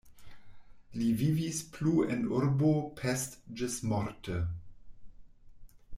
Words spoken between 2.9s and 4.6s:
Pest ĝismorte.